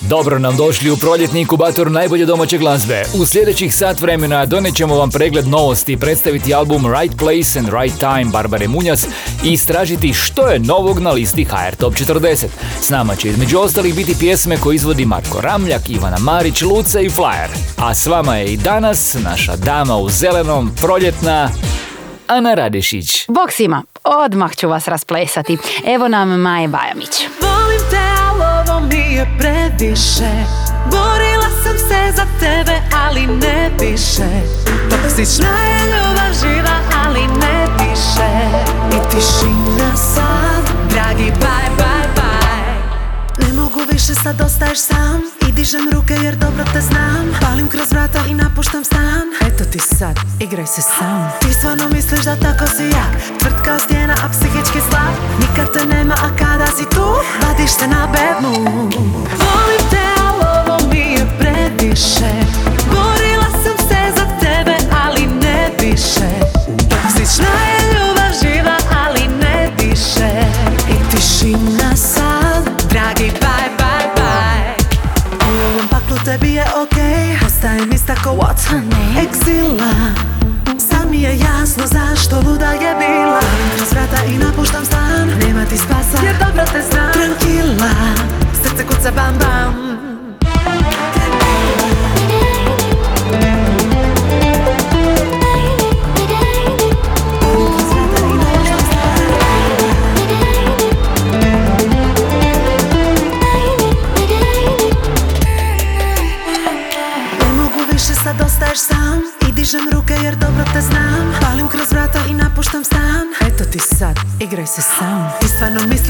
[0.00, 3.04] Dobro nam došli u proljetni inkubator najbolje domaće glazbe.
[3.14, 7.98] U sljedećih sat vremena donećemo ćemo vam pregled novosti, predstaviti album Right Place and Right
[7.98, 9.04] Time Barbare Munjac
[9.44, 12.46] i istražiti što je novog na listi HR Top 40.
[12.80, 17.10] S nama će između ostalih biti pjesme koje izvodi Marko Ramljak, Ivana Marić, Luca i
[17.10, 17.48] Flyer.
[17.76, 21.50] A s vama je i danas naša dama u zelenom, proljetna
[22.26, 23.26] Ana Radešić.
[23.28, 25.58] Bog svima, odmah ću vas rasplesati.
[25.86, 27.47] Evo nam Maje Bajamić.
[29.18, 30.32] Je previše.
[30.90, 34.28] Borila sam se za tebe, ali ne više.
[34.90, 38.30] Toksična je ljubav živa, ali ne više.
[38.90, 43.46] I tišina sad, dragi bye bye bye.
[43.46, 45.20] Ne mogu više sad ostaješ sam
[45.58, 47.24] dižem ruke jer dobro te znam.
[47.40, 49.26] Palim kroz vrata i napuštam stan.
[49.48, 54.14] Eto ti sad, igraj se sam Ti stvarno misliš da tako si jak Tvrtka stijena,
[54.24, 55.14] a psihički slab.
[55.40, 57.06] Nikad te nema, a kada si tu?
[57.42, 58.06] Vadiš se na
[58.40, 58.94] mood
[59.42, 62.32] Volim te, ali ovo mi je previše.
[62.90, 66.30] Borila sam se za tebe, ali ne više.
[66.90, 70.30] Toksična je ljubav živa, ali ne više.
[70.90, 72.17] I tišina sad,
[78.38, 79.26] what's her name?
[79.26, 79.92] Exila.
[80.78, 83.40] Sad mi je jasno zašto luda je bila.
[83.76, 85.28] Kroz vrata i napuštam stan.
[85.46, 86.24] Nema ti spasa.
[86.26, 87.12] Jer dobro te znam.
[87.12, 87.90] Tranquila.
[88.62, 90.07] Srce kuca bam bam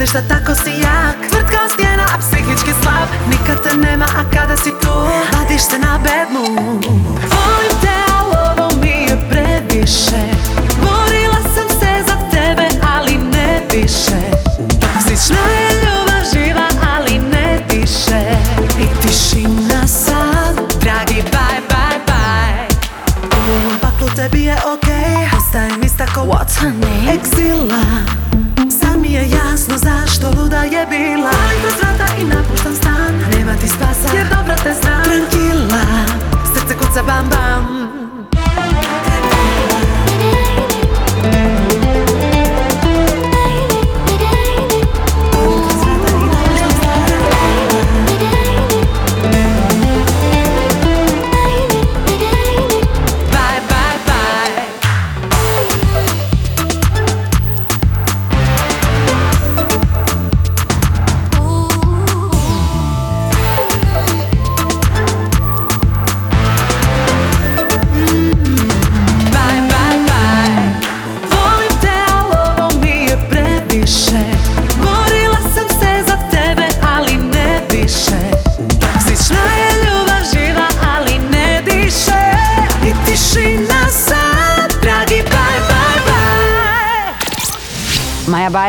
[0.09, 0.78] stvarno misliš da tako si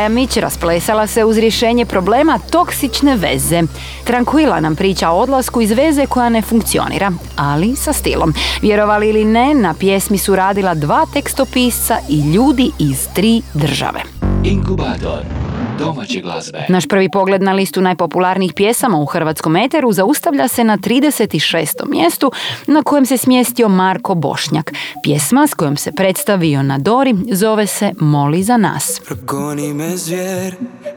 [0.01, 3.61] Bajamić rasplesala se uz rješenje problema toksične veze.
[4.07, 8.33] Tranquila nam priča o odlasku iz veze koja ne funkcionira, ali sa stilom.
[8.61, 14.01] Vjerovali ili ne, na pjesmi su radila dva tekstopisca i ljudi iz tri države.
[14.43, 15.50] Inkubator
[15.85, 16.65] domaće glazbe.
[16.69, 21.89] Naš prvi pogled na listu najpopularnijih pjesama u hrvatskom eteru zaustavlja se na 36.
[21.89, 22.31] mjestu
[22.67, 24.73] na kojem se smjestio Marko Bošnjak.
[25.03, 29.01] Pjesma s kojom se predstavio na Dori zove se Moli za nas.
[29.05, 30.55] Progoni me zvijer,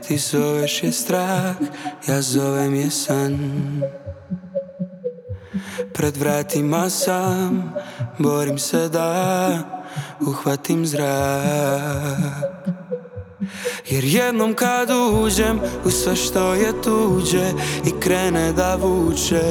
[0.09, 1.56] ti zoveš je strah,
[2.09, 3.55] ja zovem je san
[5.93, 7.75] Pred vratima sam,
[8.19, 9.59] borim se da
[10.20, 12.75] uhvatim zrak
[13.91, 17.51] Jer jednom kad uđem u sve što je tuđe
[17.87, 19.43] I krene da vuče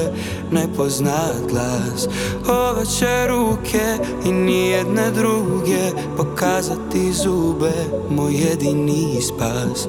[0.50, 2.08] nepoznat glas
[2.48, 3.96] Ove će ruke
[4.26, 7.72] i nijedne druge Pokazati zube,
[8.10, 9.88] moj jedini spas.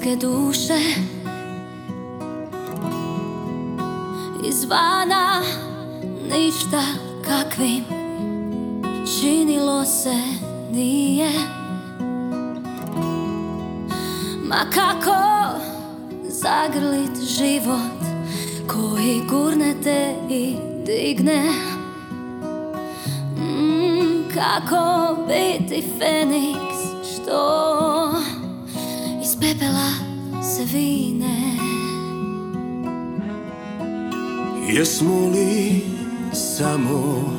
[0.00, 0.80] ljudske duše.
[4.48, 5.42] Izvana
[6.32, 6.82] ništa
[7.24, 7.84] kakvim
[9.20, 10.14] Činilo se
[10.72, 11.30] nije.
[14.48, 15.16] Ma kako
[16.28, 18.00] zagrlit život
[18.66, 20.56] Koji gurnete i
[20.86, 21.50] digne?
[23.36, 26.80] Mm, Kako biti Feniks
[27.14, 27.70] što
[30.72, 31.56] vine.
[34.68, 35.82] Jesmo li
[36.32, 37.30] samo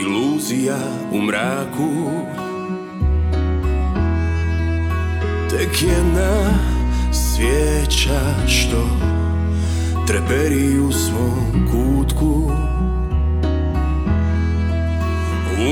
[0.00, 0.78] iluzija
[1.12, 2.10] u mraku?
[5.50, 6.50] Tek jedna
[7.12, 8.86] svjeća što
[10.06, 12.50] treperi u svom kutku.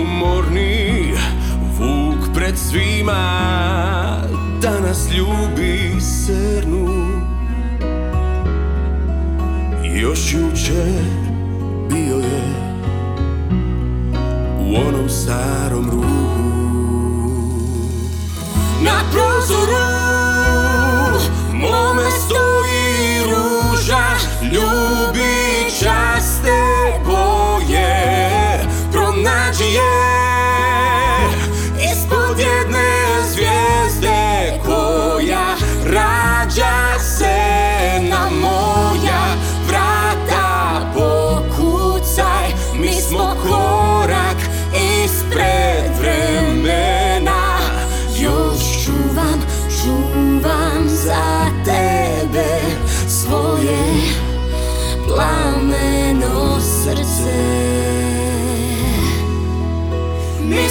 [0.00, 1.12] Umorni
[1.78, 4.35] vuk pred svima
[4.66, 6.88] danas ljubi srnu.
[9.84, 11.04] Još jučer
[11.90, 12.42] bio je
[14.60, 16.06] u onom starom ruhu.
[18.84, 19.76] Na prozoru
[21.52, 21.95] mom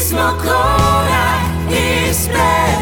[0.06, 1.72] smo korak
[2.10, 2.75] ispred.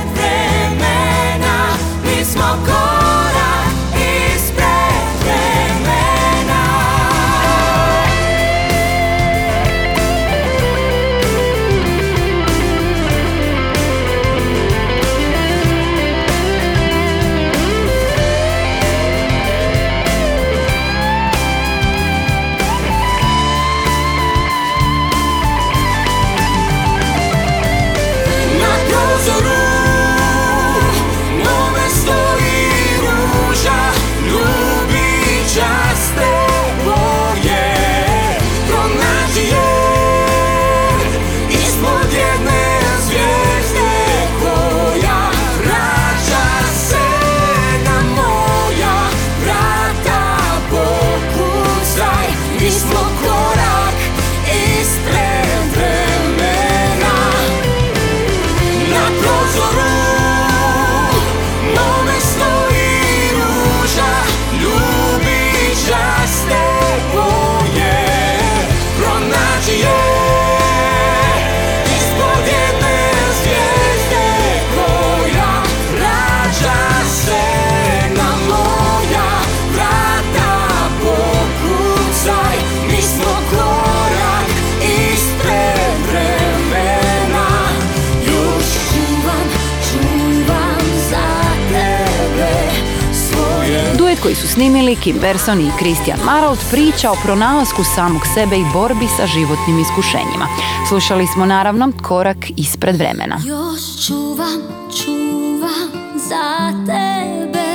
[94.54, 99.80] Snimili Kim Berson i Christian Marold priča o pronalasku samog sebe i borbi sa životnim
[99.80, 100.48] iskušenjima.
[100.88, 103.38] Slušali smo naravno korak ispred vremena.
[103.46, 104.62] Još čuvam,
[105.04, 107.66] čuvam za tebe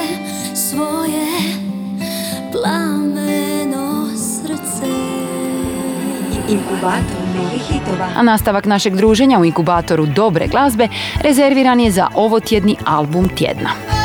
[0.55, 1.27] svoje
[2.53, 4.93] plameno srce.
[6.49, 7.19] Inkubator
[8.17, 10.89] A nastavak našeg druženja u inkubatoru dobre glazbe
[11.21, 13.98] rezerviran je za ovo tjedni album tjedna.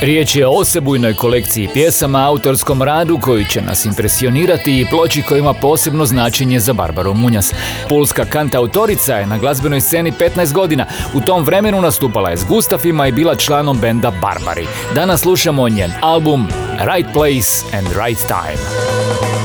[0.00, 5.38] Riječ je o osebujnoj kolekciji pjesama, autorskom radu koji će nas impresionirati i ploči koja
[5.38, 7.54] ima posebno značenje za Barbaru Munjas.
[7.88, 10.86] Pulska kantautorica je na glazbenoj sceni 15 godina.
[11.14, 14.66] U tom vremenu nastupala je s Gustafima i bila članom benda Barbari.
[14.94, 16.48] Danas slušamo njen album
[16.94, 19.39] Right Place and Right Time.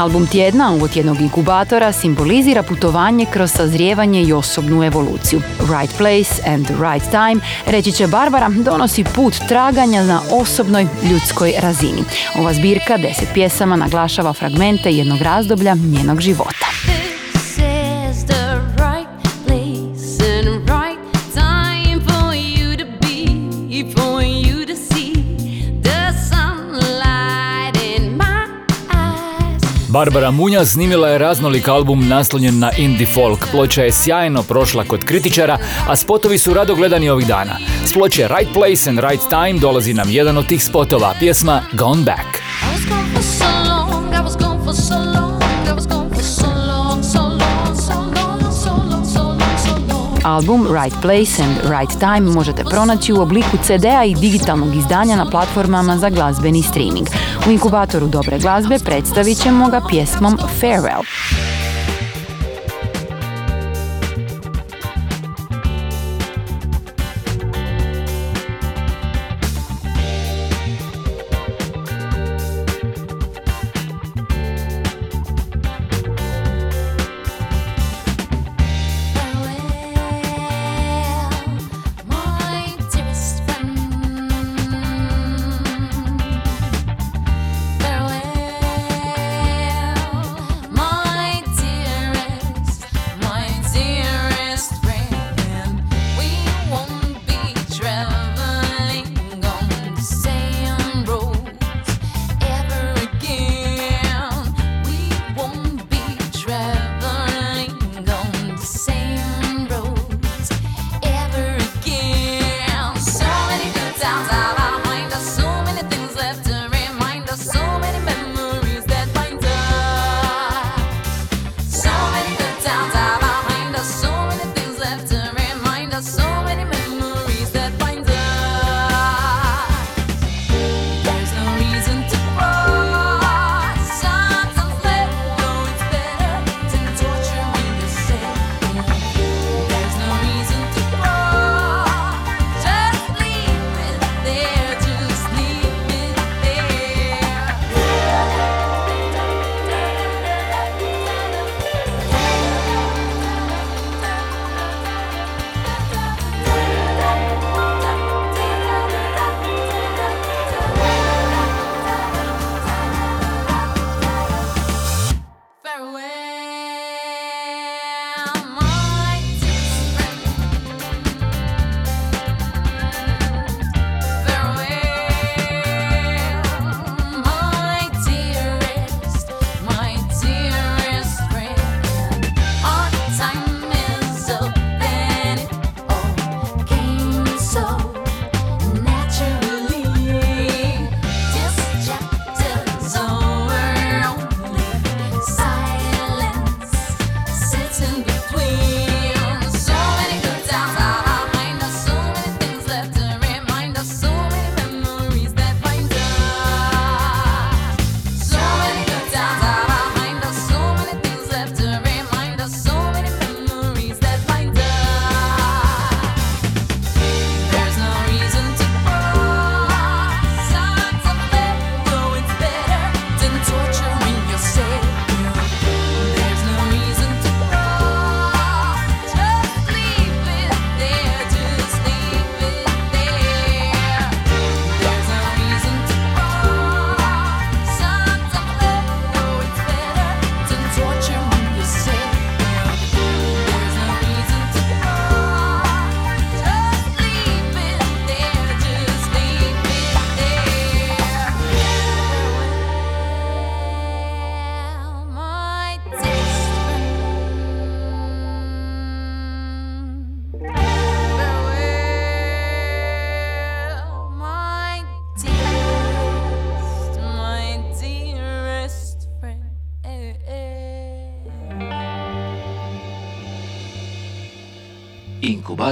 [0.00, 5.42] Album tjedna tjednog inkubatora simbolizira putovanje kroz sazrijevanje i osobnu evoluciju.
[5.58, 12.04] Right place and right time, reći će Barbara, donosi put traganja na osobnoj ljudskoj razini.
[12.38, 16.66] Ova zbirka deset pjesama naglašava fragmente jednog razdoblja njenog života.
[29.90, 33.48] Barbara Munja snimila je raznolik album naslonjen na indie folk.
[33.50, 37.56] Ploča je sjajno prošla kod kritičara, a spotovi su rado gledani ovih dana.
[37.84, 42.02] S ploče Right Place and Right Time dolazi nam jedan od tih spotova, pjesma Gone
[42.02, 42.40] Back.
[50.24, 55.30] Album Right Place and Right Time možete pronaći u obliku CD-a i digitalnog izdanja na
[55.30, 57.06] platformama za glazbeni streaming.
[57.46, 61.02] U inkubatoru dobre glazbe predstavit ćemo ga pjesmom Farewell.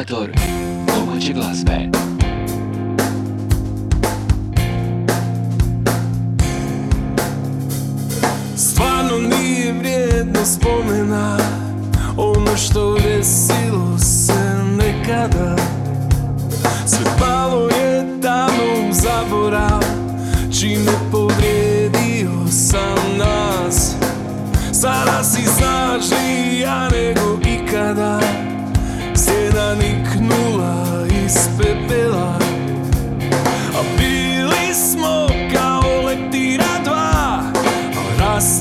[0.08, 0.47] Inkubator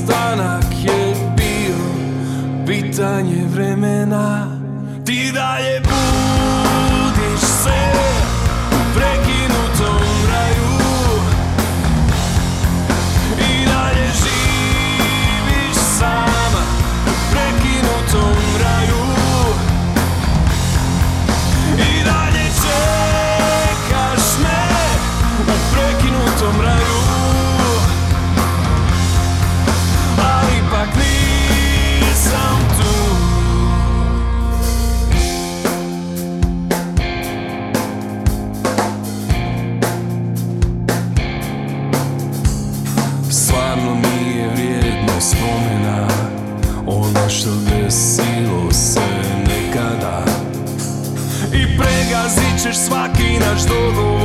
[0.08, 1.76] A rastanak je bio
[2.66, 4.58] pitanje vremena.
[5.06, 7.92] Ti dalje budiš se
[52.76, 54.17] svaki naš dogovor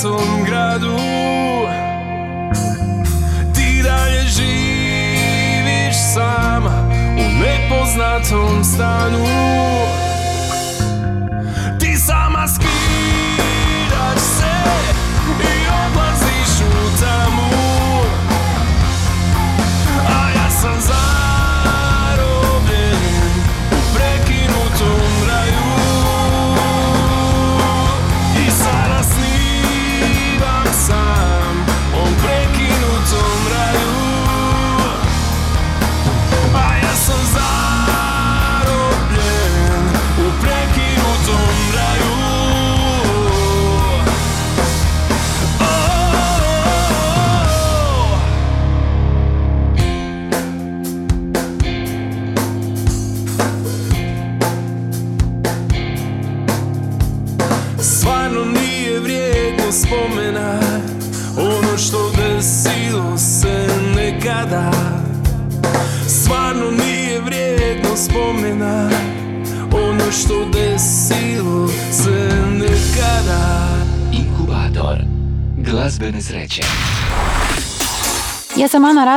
[0.00, 0.29] So.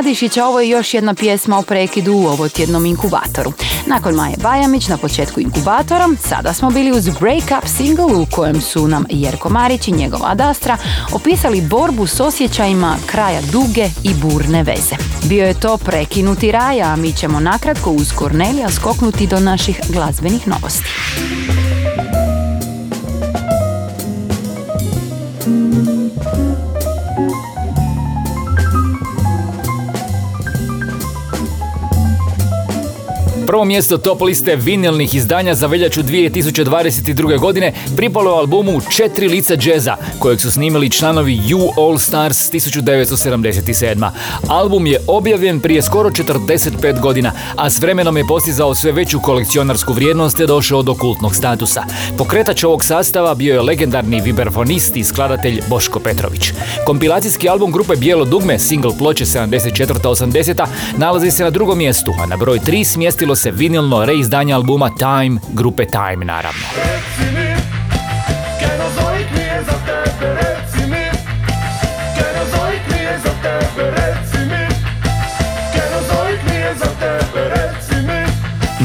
[0.04, 3.54] Sam Ana Radišić, a ovo je još jedna pjesma o prekidu u ovotjednom inkubatoru.
[3.88, 8.62] Nakon Maje Bajamić na početku inkubatora, sada smo bili uz Break Up single u kojem
[8.62, 10.78] su nam Jerko Marić i njegova Adastra
[11.12, 14.96] opisali borbu s osjećajima kraja duge i burne veze.
[15.24, 20.48] Bio je to prekinuti raj, a mi ćemo nakratko uz Kornelija skoknuti do naših glazbenih
[20.48, 20.89] novosti.
[33.54, 37.39] Prvo mjesto top liste vinilnih izdanja za veljaču 2022.
[37.39, 44.10] godine pripalo albumu Četiri lica džeza, kojeg su snimili članovi You All Stars 1977.
[44.48, 49.94] Album je objavljen prije skoro 45 godina, a s vremenom je postizao sve veću kolekcionarsku
[49.94, 51.84] vrijednost te došao do kultnog statusa.
[52.18, 56.52] Pokretač ovog sastava bio je legendarni vibrafonist i skladatelj Boško Petrović.
[56.86, 60.66] Kompilacijski album grupe Bijelo dugme, single ploče 74-80
[60.98, 64.90] nalazi se na drugom mjestu, a na broj 3 smjestilo desilo se vinilno reizdanje albuma
[64.90, 66.64] Time, grupe Time naravno.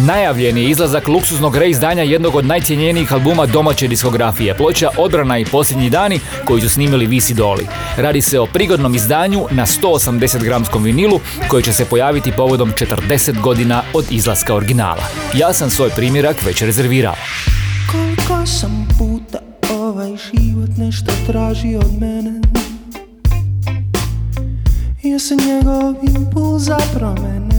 [0.09, 5.91] Najavljen je izlazak luksuznog reizdanja jednog od najcijenjenijih albuma domaće diskografije, ploča Odbrana i Posljednji
[5.91, 7.67] dani koji su snimili Visi Doli.
[7.97, 13.41] Radi se o prigodnom izdanju na 180 gramskom vinilu koji će se pojaviti povodom 40
[13.41, 15.03] godina od izlaska originala.
[15.35, 17.15] Ja sam svoj primjerak već rezervirao.
[17.93, 19.39] Koliko sam puta
[19.71, 22.41] ovaj život nešto traži od mene
[25.03, 27.58] Jesi njegov impuls za promene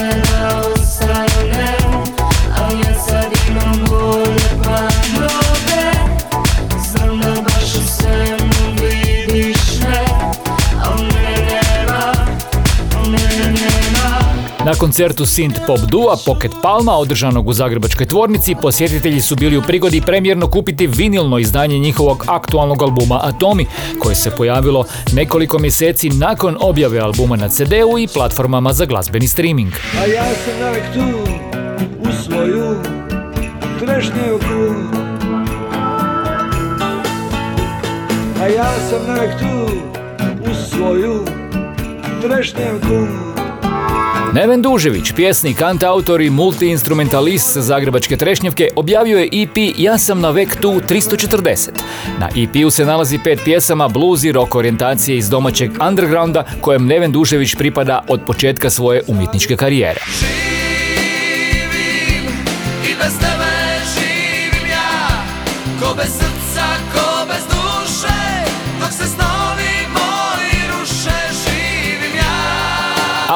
[14.67, 19.61] Na koncertu synth pop dua Pocket Palma održanog u Zagrebačkoj tvornici posjetitelji su bili u
[19.61, 23.65] prigodi premjerno kupiti vinilno izdanje njihovog aktualnog albuma Atomi
[23.99, 29.73] koje se pojavilo nekoliko mjeseci nakon objave albuma na CD-u i platformama za glazbeni streaming.
[30.01, 31.31] A ja sam navek tu
[31.99, 32.75] u svoju
[33.79, 34.73] trešnjevku
[38.41, 39.73] A ja sam navek tu
[40.51, 41.25] u svoju
[42.21, 43.26] trešnjevku
[44.33, 50.29] Neven Dužević, pjesnik, kantautor i multiinstrumentalist sa Zagrebačke Trešnjevke, objavio je EP Ja sam na
[50.29, 51.69] vek tu 340.
[52.19, 57.11] Na EP-u se nalazi pet pjesama blues i rock orijentacije iz domaćeg undergrounda kojem Neven
[57.11, 60.01] Dužević pripada od početka svoje umjetničke karijere.
[62.89, 62.93] I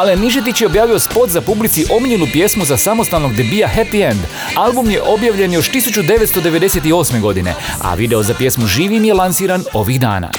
[0.01, 4.19] Ale Nižetić je objavio spot za publici omiljenu pjesmu za samostalnog debija Happy End.
[4.55, 7.21] Album je objavljen još 1998.
[7.21, 10.31] godine, a video za pjesmu Živim je lansiran ovih dana.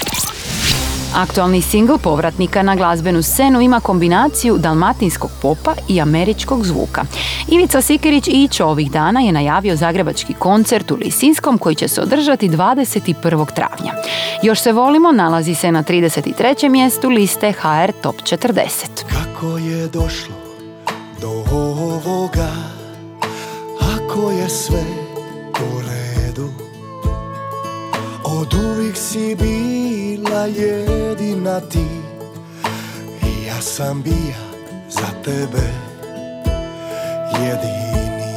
[1.15, 7.03] Aktualni singl povratnika na glazbenu scenu ima kombinaciju dalmatinskog popa i američkog zvuka.
[7.47, 12.49] Ivica Sikirić Ićo ovih dana je najavio zagrebački koncert u Lisinskom koji će se održati
[12.49, 13.53] 21.
[13.53, 13.93] travnja.
[14.43, 16.69] Još se volimo nalazi se na 33.
[16.69, 18.63] mjestu liste HR Top 40.
[19.09, 20.35] Kako je došlo
[21.21, 22.51] do ovoga
[23.81, 25.02] Ako je sve
[28.43, 31.85] Od uvijek si bila jedina ti.
[33.25, 34.37] I ja sam bija
[34.89, 35.73] za tebe
[37.39, 38.35] jedini.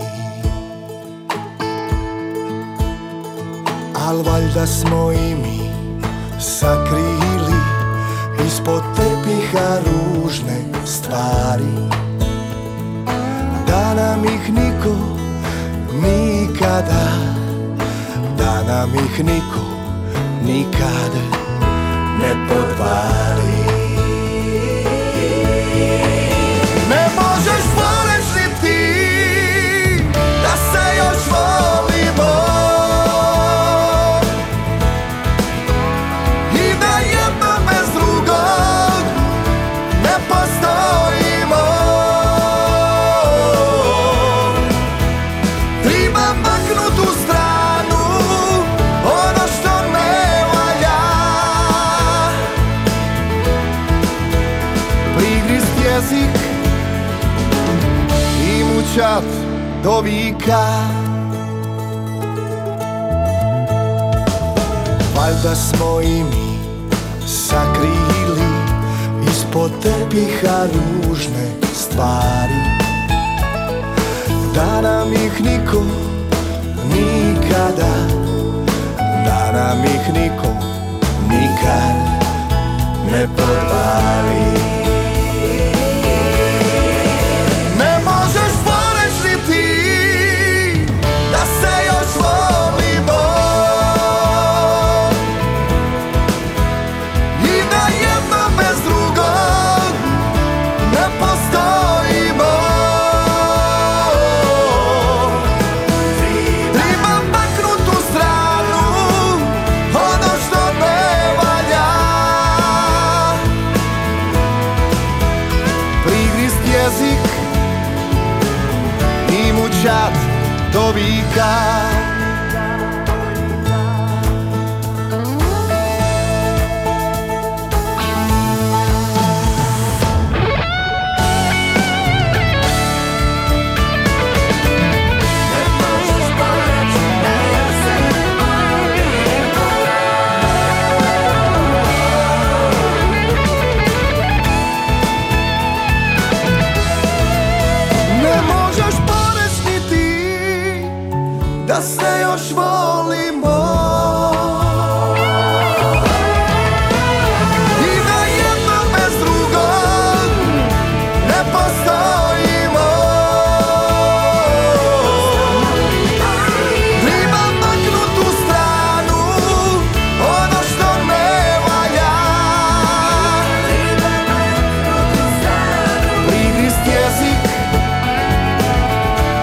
[3.95, 5.71] Al valjda smo i mi
[6.41, 7.61] sakrili
[8.47, 11.77] Ispod tepiha ružne stvari.
[13.67, 14.97] Da nam ih niko
[16.03, 17.09] nikada
[18.39, 19.66] Da nam ih niko
[20.47, 21.15] nikad
[22.21, 23.57] ne podvari.
[26.91, 27.26] Ne
[58.97, 59.25] I mučat
[59.83, 60.67] do vika.
[65.17, 66.59] Valjda smo i mi
[67.27, 68.47] sakrili
[69.31, 72.61] Ispod tepiha ružne stvari.
[74.55, 75.83] Da nam ih niko
[76.89, 77.95] nikada
[79.27, 80.49] Da nam ih niko
[81.29, 81.97] nikad
[83.13, 84.86] ne podvali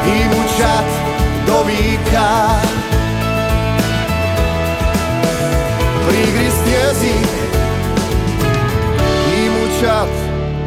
[0.08, 0.86] i mučat
[1.48, 2.60] do vika.
[6.08, 7.28] Prigrist jezik
[9.38, 10.10] i mučat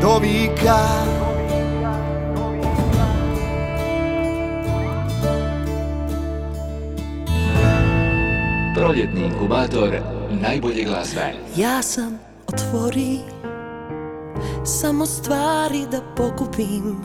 [0.03, 0.79] do vika.
[8.75, 9.90] Proljetni inkubator
[10.31, 11.33] najbolje glazbe.
[11.57, 13.18] Ja sam otvori
[14.66, 16.96] Samo stvari da pokupim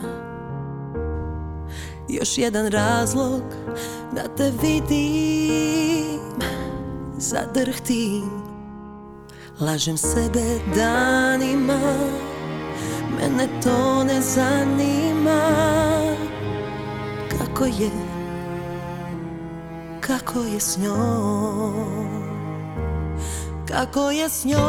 [2.12, 3.42] Još jedan razlog
[4.12, 6.20] da te vidim.
[7.18, 8.42] Zadrhtim
[9.60, 11.80] Lažem sebe danima.
[13.16, 15.40] Mene to ne zanima.
[17.30, 17.90] Kako je?
[20.00, 21.74] Kako je s njom?
[23.68, 24.60] Kako je s njom?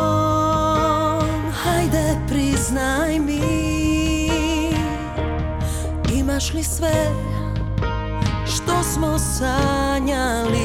[1.63, 3.41] Hajde priznaj mi.
[6.15, 7.33] Imaš li sve
[8.63, 10.58] Što smo sanjali.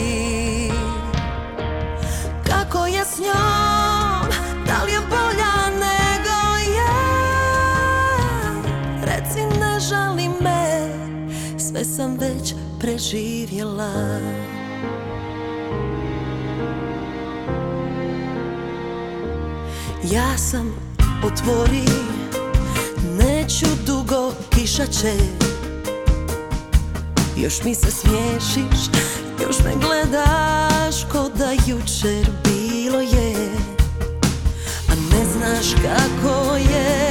[2.46, 4.30] Kako je s njom?
[4.66, 6.36] Da li je bolja nego
[6.76, 6.98] ja
[9.02, 10.88] Reci ne žali me
[11.58, 14.20] Sve sam već preživjela.
[20.12, 20.74] Ja sam
[21.24, 21.84] otvori
[23.18, 25.12] Neću dugo kiša će
[27.42, 28.80] Još mi se smiješiš
[29.42, 33.34] Još me gledaš Ko da jučer bilo je
[34.88, 37.07] A ne znaš kako je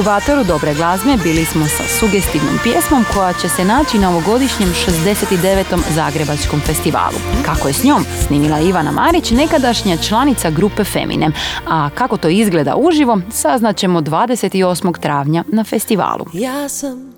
[0.00, 5.78] inkubatoru dobre glazbe bili smo sa sugestivnom pjesmom koja će se naći na ovogodišnjem 69.
[5.94, 7.18] Zagrebačkom festivalu.
[7.44, 11.30] Kako je s njom snimila Ivana Marić, nekadašnja članica grupe Femine.
[11.68, 15.00] A kako to izgleda uživo, saznaćemo 28.
[15.00, 16.26] travnja na festivalu.
[16.32, 17.12] Ja sam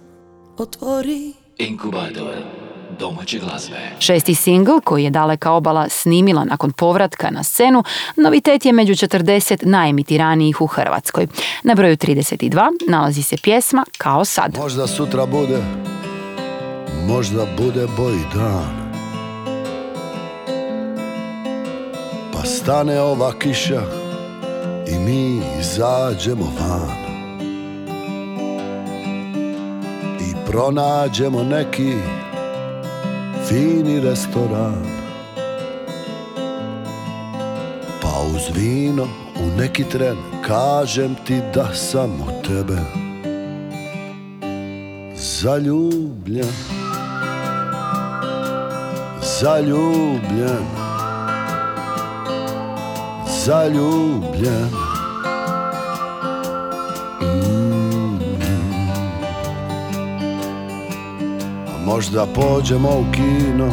[0.59, 2.62] otvori Inkubator
[3.03, 3.77] domaće glazbe.
[3.99, 7.85] Šesti singl koji je Daleka obala snimila nakon povratka na scenu,
[8.17, 11.27] novitet je među 40 najemitiranijih u Hrvatskoj.
[11.63, 14.59] Na broju 32 nalazi se pjesma Kao sad.
[14.59, 15.59] Možda sutra bude
[17.07, 18.93] Možda bude bolji dan
[22.33, 23.83] Pa stane ova kiša
[24.89, 27.03] I mi izađemo van
[30.53, 31.95] pronađemo neki
[33.53, 34.87] fini restoran.
[38.03, 39.05] Pa uz vino
[39.37, 42.79] u neki tren kažem ti da sam u tebe
[45.17, 46.53] Zaljubljen.
[49.41, 50.67] Zaljubljen.
[53.45, 54.71] Zaljubljen.
[57.21, 57.62] A
[61.87, 63.73] Možda pođemo u kino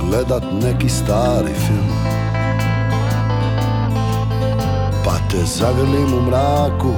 [0.00, 2.00] Gledat neki stari film.
[5.04, 6.92] Pa te zagrlim u mraku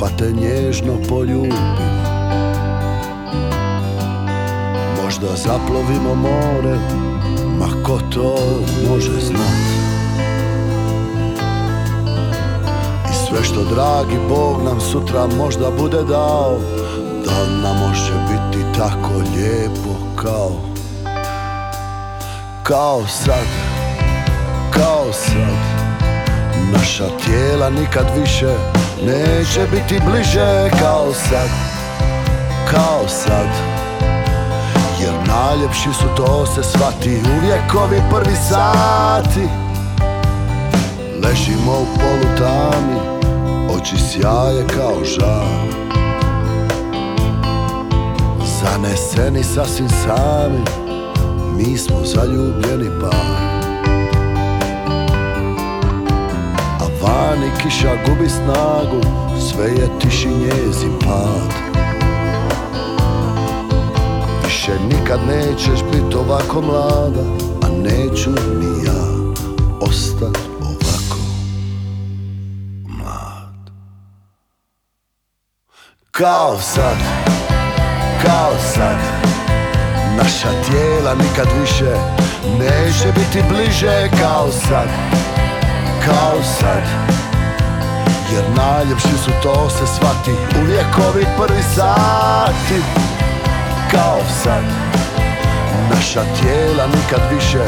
[0.00, 1.52] Pa te nježno poljubim.
[5.04, 6.78] Možda zaplovimo more
[7.58, 8.36] Ma ko to
[8.88, 9.66] može znat.
[13.10, 16.58] I sve što dragi Bog nam sutra možda bude dao
[17.24, 18.15] Da nam može
[18.76, 20.50] tako lijepo kao
[22.62, 23.46] Kao sad
[24.70, 25.86] Kao sad.
[26.72, 28.54] Naša tijela nikad više
[29.02, 31.48] Neće biti bliže kao sad
[32.70, 33.48] Kao sad.
[35.00, 39.48] Jer najljepši su to se svati Uvijek ovi prvi sati.
[41.22, 43.00] Ležimo u polutami
[43.76, 45.85] Oči sjaje kao žal
[48.66, 50.60] Zaneseni sasvim sami
[51.56, 53.10] Mi smo zaljubljeni par
[56.80, 59.00] A vani kiša gubi snagu
[59.40, 61.54] Sve je tiši njezin pad.
[64.44, 67.22] Više nikad nećeš bit ovako mlada
[67.62, 69.04] A neću ni ja
[69.80, 71.18] ostat ovako
[72.88, 73.70] mlad.
[76.10, 76.96] Kao sad,
[78.24, 78.96] kao sad.
[80.16, 81.92] Naša tijela nikad više
[82.58, 84.88] Neće biti bliže kao sad.
[86.06, 86.82] Kao sad.
[88.32, 90.30] Jer najljepši su to se svati
[90.62, 92.82] Uvijek ovi prvi sati.
[93.90, 94.64] Kao sad.
[95.90, 97.64] Naša tijela nikad više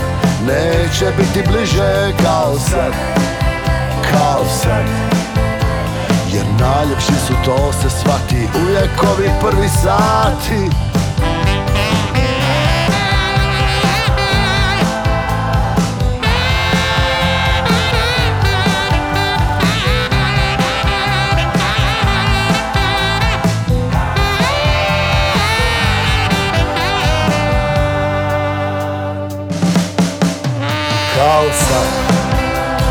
[0.47, 2.93] Neće biti bliže kao sad.
[4.13, 5.08] Kao sad
[6.39, 10.71] Jer najljepši su to se svati Uvijek ovi prvi sati.
[31.17, 31.87] Kao sad,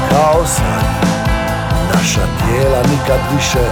[0.10, 0.87] kao sad
[1.98, 3.64] Naša tijela nikad više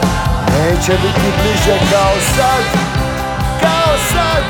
[0.57, 2.63] Neće biti bliže kao sad
[3.61, 4.43] Kao sad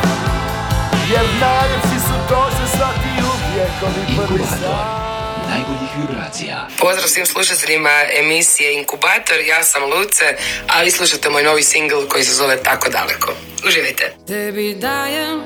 [1.11, 5.05] Jer najljepši su to se svati uvijek Ovi prvi sad
[5.49, 6.67] Najboljih vibracija.
[6.79, 10.25] Pozdrav svim slušateljima emisije Inkubator, ja sam Luce,
[10.67, 13.33] a vi slušate moj novi singl koji se zove Tako daleko.
[13.67, 14.15] Uživajte.
[14.27, 15.43] Tebi dajem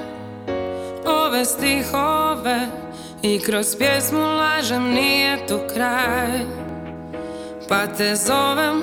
[1.05, 2.67] ove stihove
[3.21, 6.68] I kroz pjesmu lažem nije tu kraj
[7.69, 8.81] Pa te zovem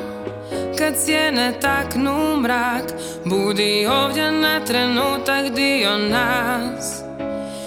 [0.79, 2.85] kad sjene taknu mrak
[3.25, 7.03] Budi ovdje na trenutak dio nas.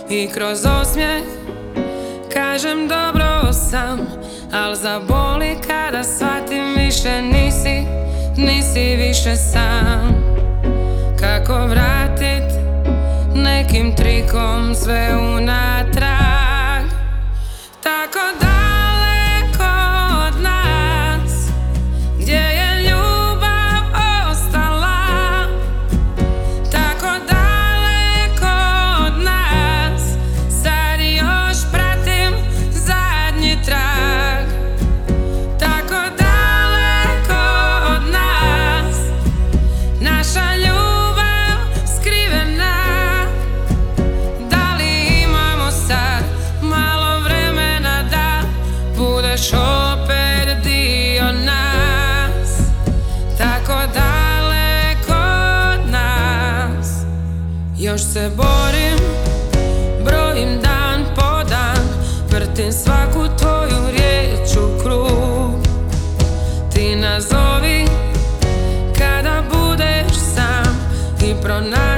[0.09, 1.23] I kroz osmijeh
[2.33, 3.99] kažem dobro sam
[4.53, 7.83] Al zaboli kada shvatim više nisi,
[8.37, 10.23] nisi više sam.
[11.19, 12.43] Kako vratit
[13.35, 16.89] nekim trikom sve unatrag?
[17.83, 18.68] Tako daleko
[71.39, 71.88] I pronađi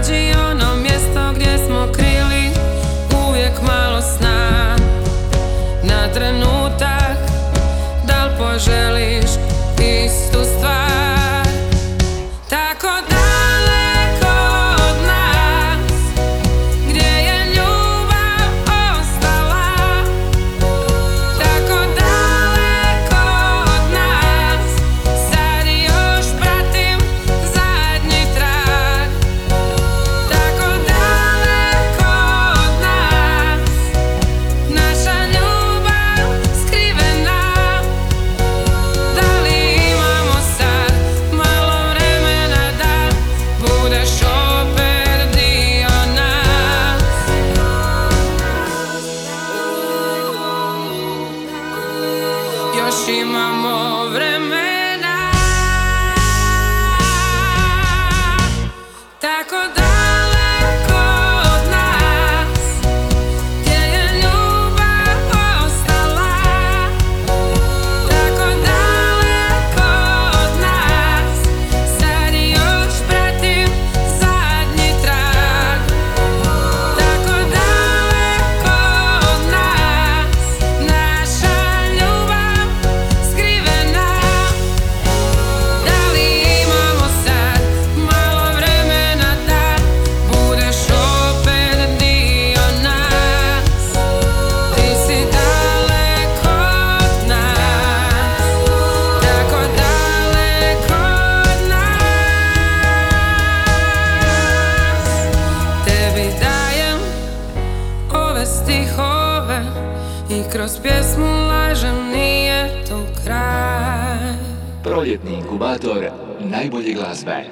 [115.12, 116.05] Proljetni inkubator
[116.39, 117.43] najbolje glazbe.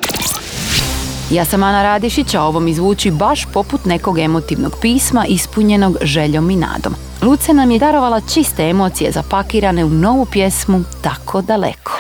[1.32, 6.50] Ja sam Ana Radišić, a ovo mi zvuči baš poput nekog emotivnog pisma ispunjenog željom
[6.50, 6.94] i nadom.
[7.22, 11.92] Luce nam je darovala čiste emocije zapakirane u novu pjesmu Tako daleko.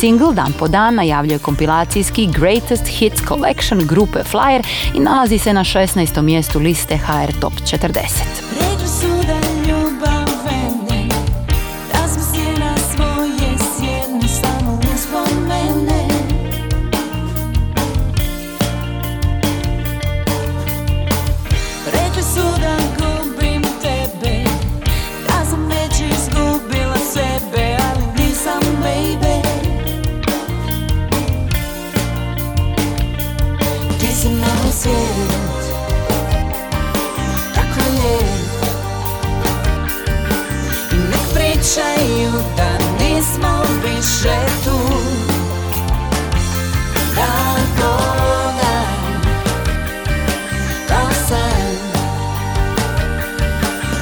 [0.00, 5.64] Single dan po dan najavljuje kompilacijski Greatest Hits Collection grupe Flyer i nalazi se na
[5.64, 6.22] 16.
[6.22, 9.35] mjestu liste HR Top 40.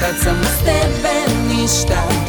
[0.05, 1.15] Kad sam uz tebe
[1.49, 2.24] ništa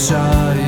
[0.00, 0.59] inside.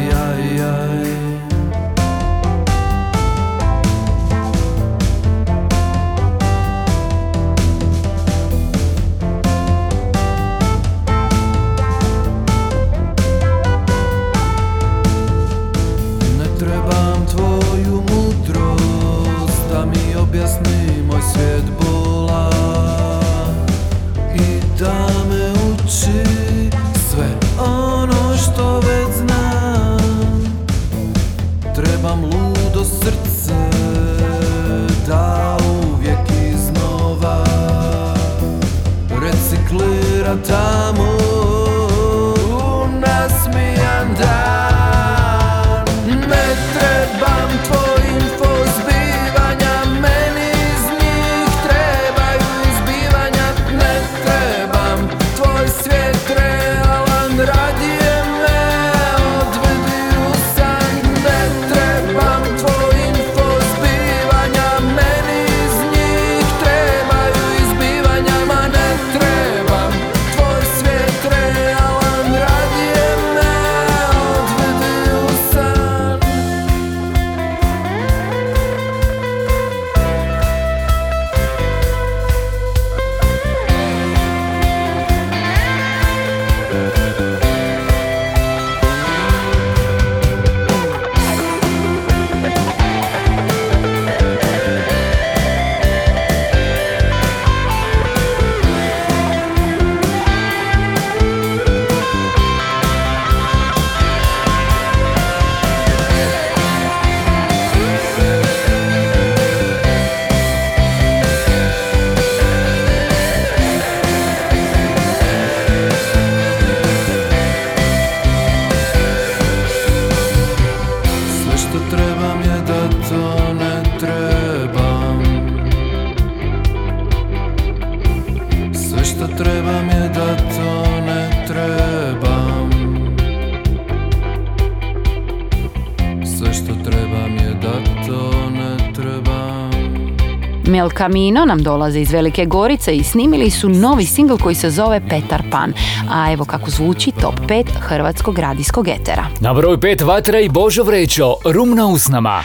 [141.02, 145.42] Camino nam dolaze iz Velike Gorice i snimili su novi singl koji se zove Petar
[145.50, 145.72] Pan.
[146.10, 149.24] A evo kako zvuči top 5 hrvatskog radijskog etera.
[149.40, 152.42] Na broj 5 Vatra i Božo Vrećo, Rumna usnama.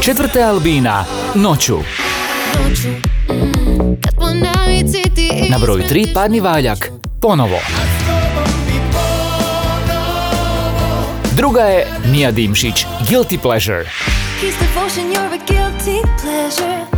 [0.00, 1.78] Četvrte Albina, Noću.
[5.50, 7.58] Na broj 3 Padni Valjak, Ponovo.
[11.36, 13.84] Druga je Nija Dimšić, Guilty Pleasure.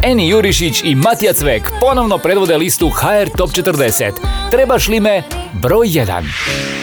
[0.02, 4.12] Eni Jurišić i Matija Cvek ponovno predvode listu HR Top 40.
[4.50, 5.22] Trebaš li me?
[5.52, 6.79] Broj 1.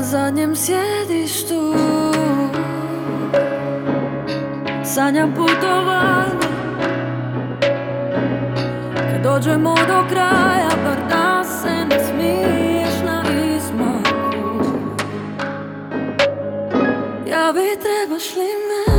[0.00, 1.74] Zadnjem sjedištu
[4.84, 6.48] Sanjam putovanje.
[8.94, 13.22] Kad dođemo do kraja Bar da se ne smiješ na
[13.56, 14.68] izmaku.
[17.26, 18.94] Ja bi trebaš li me?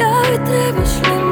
[0.00, 1.29] Ja bi trebaš li me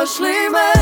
[0.00, 0.79] bi trebaš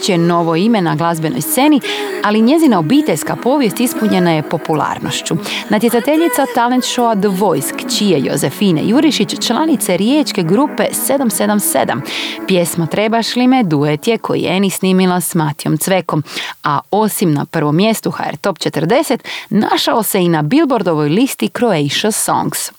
[0.00, 1.80] Jurišić je novo ime na glazbenoj sceni,
[2.22, 5.36] ali njezina obiteljska povijest ispunjena je popularnošću.
[5.68, 12.00] Natjecateljica talent showa The Voice, kćije Jozefine Jurišić, članice riječke grupe 777.
[12.46, 16.22] Pjesma Trebaš li me duet je koji je Eni snimila s Matijom Cvekom,
[16.62, 19.18] a osim na prvom mjestu HR Top 40,
[19.50, 22.72] našao se i na Billboardovoj listi Croatia Songs.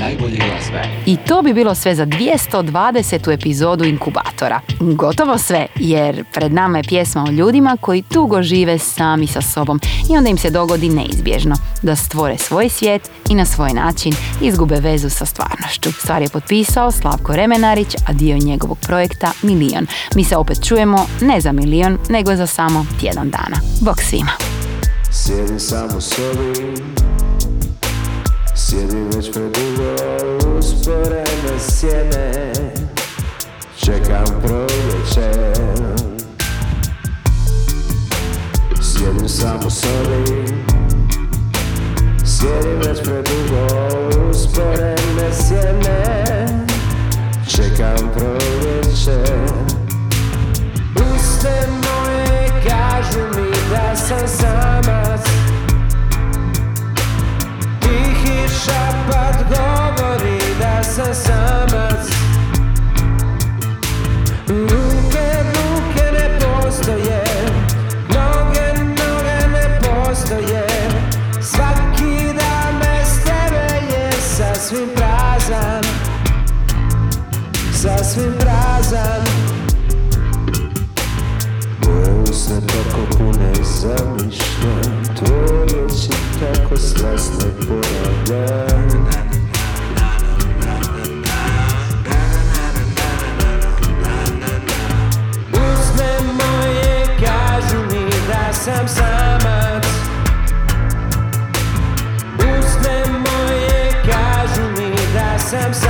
[0.00, 0.82] Najbolje glazbe.
[1.06, 3.32] I to bi bilo sve za 220.
[3.32, 4.60] epizodu Inkubatora.
[4.80, 9.80] Gotovo sve, jer pred nama je pjesma o ljudima koji tugo žive sami sa sobom
[10.10, 14.74] i onda im se dogodi neizbježno da stvore svoj svijet i na svoj način izgube
[14.80, 15.92] vezu sa stvarnošću.
[15.92, 19.86] Stvar je potpisao Slavko Remenarić, a dio je njegovog projekta Milion.
[20.14, 23.56] Mi se opet čujemo ne za milion, nego za samo tjedan dana.
[23.80, 24.32] Bog svima!
[25.12, 26.82] Sjedim sam u sobi
[28.56, 29.94] Sjedim već predugo
[30.58, 32.52] usporene sjene
[33.78, 36.07] Čekam proljeće
[39.08, 40.54] Sjedim sam u sobi
[42.24, 43.66] Sjedim već predugo
[44.30, 46.46] Usporene sjene.
[47.48, 49.32] Čekam proljeće.
[50.94, 55.26] Uste moje kažu mi da sam samac.
[57.80, 61.27] Tihi šapat govori da sam samac
[83.78, 89.08] zamišljam Tvoje oči tako slasne ponavljam
[95.52, 99.86] Uzme moje, kažu mi da sam samac.
[102.38, 105.87] Uzme moje, kažu mi da sam samac